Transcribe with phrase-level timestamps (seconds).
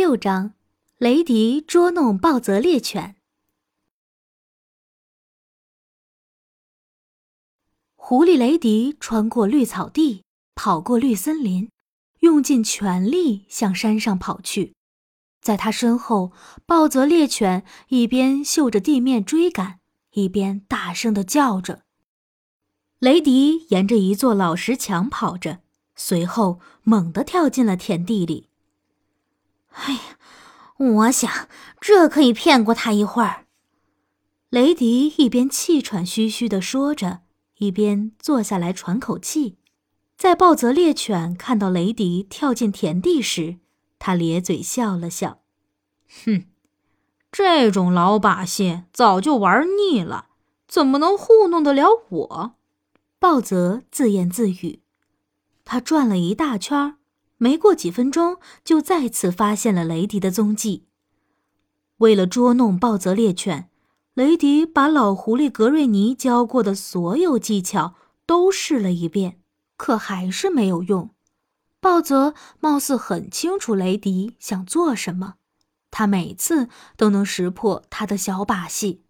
[0.00, 0.54] 六章，
[0.96, 3.16] 雷迪捉弄暴泽猎犬。
[7.96, 10.24] 狐狸雷迪穿过绿草地，
[10.54, 11.68] 跑过绿森林，
[12.20, 14.72] 用尽全力向山上跑去。
[15.42, 16.32] 在他身后，
[16.64, 19.80] 暴泽猎犬一边嗅着地面追赶，
[20.12, 21.82] 一边大声的叫着。
[23.00, 25.60] 雷迪沿着一座老石墙跑着，
[25.94, 28.48] 随后猛地跳进了田地里。
[29.70, 30.00] 哎呀，
[30.76, 31.48] 我想
[31.80, 33.46] 这可以骗过他一会儿。
[34.50, 37.20] 雷迪一边气喘吁吁地说着，
[37.58, 39.58] 一边坐下来喘口气。
[40.16, 43.58] 在暴泽猎犬看到雷迪跳进田地时，
[43.98, 45.40] 他咧嘴笑了笑
[46.24, 46.44] ：“哼，
[47.32, 50.26] 这种老把戏早就玩腻了，
[50.66, 52.54] 怎么能糊弄得了我？”
[53.18, 54.82] 暴泽自言自语。
[55.64, 56.96] 他转了一大圈
[57.42, 60.84] 没过几分钟，就再次发现了雷迪的踪迹。
[61.96, 63.70] 为了捉弄暴泽猎犬，
[64.12, 67.94] 雷迪把老狐狸格瑞尼教过的所有技巧
[68.26, 69.40] 都试了一遍，
[69.78, 71.14] 可还是没有用。
[71.80, 75.36] 暴泽貌似很清楚雷迪想做什么，
[75.90, 76.68] 他每次
[76.98, 79.02] 都能识破他的小把戏。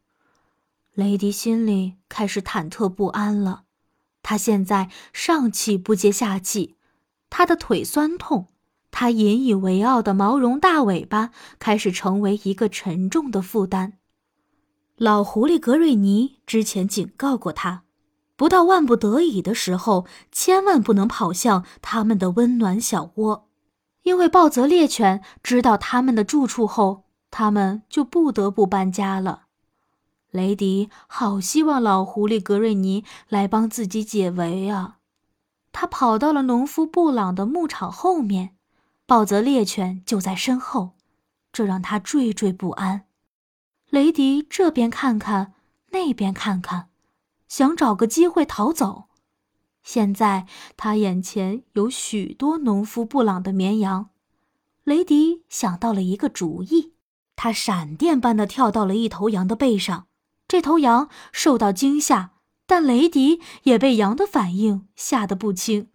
[0.94, 3.64] 雷迪心里开始忐忑不安了，
[4.22, 6.76] 他现在上气不接下气。
[7.30, 8.48] 他的腿酸痛，
[8.90, 13.94] 他引以为傲的毛绒大尾巴开始成为一个沉重的负担。
[14.96, 17.84] 老狐狸格瑞尼之前警告过他，
[18.36, 23.48] 不到万不得已的时候，千万不能跑向他们的温暖小窝，
[24.02, 29.44] 因为暴泽猎犬知道他们的住处后，他们就不得不搬家了。
[30.30, 34.98] 雷迪好希望老狐狸格瑞尼来帮自己解围啊！
[35.72, 38.56] 他跑到了农夫布朗的牧场后面，
[39.06, 40.92] 暴泽猎犬就在身后，
[41.52, 43.06] 这让他惴惴不安。
[43.88, 45.54] 雷迪这边看看，
[45.90, 46.88] 那边看看，
[47.48, 49.04] 想找个机会逃走。
[49.82, 54.10] 现在他眼前有许多农夫布朗的绵羊，
[54.84, 56.92] 雷迪想到了一个主意，
[57.34, 60.06] 他闪电般的跳到了一头羊的背上，
[60.46, 62.32] 这头羊受到惊吓。
[62.70, 65.88] 但雷迪也被羊的反应吓得不轻，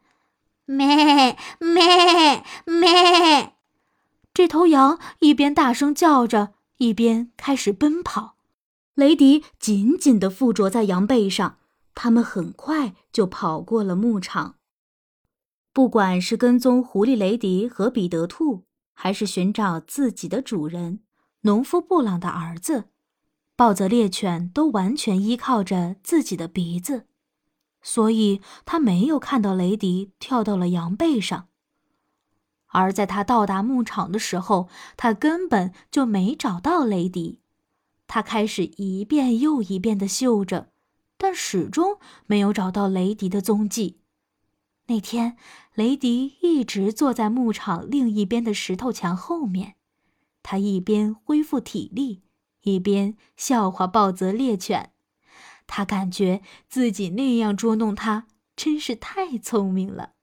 [0.65, 3.53] 咩咩咩！
[4.33, 8.35] 这头羊一边大声叫着，一边开始奔跑。
[8.93, 11.59] 雷迪紧紧地附着在羊背上，
[11.93, 14.55] 他们很快就跑过了牧场。
[15.71, 20.99] 不管是跟踪狐狸雷迪和彼得兔，还是寻找自己的主人
[21.43, 22.89] 农夫布朗的儿子。
[23.55, 27.05] 暴泽猎犬都完全依靠着自己的鼻子，
[27.81, 31.47] 所以他没有看到雷迪跳到了羊背上。
[32.67, 34.67] 而在他到达牧场的时候，
[34.97, 37.39] 他根本就没找到雷迪。
[38.07, 40.71] 他开始一遍又一遍地嗅着，
[41.17, 44.01] 但始终没有找到雷迪的踪迹。
[44.87, 45.37] 那天，
[45.73, 49.75] 雷迪一直坐在牧场另一边的石头墙后面，
[50.43, 52.24] 他一边恢复体力。
[52.65, 54.91] 一边笑话暴泽猎犬，
[55.67, 60.14] 他感觉自己那样捉弄他真是太聪明了。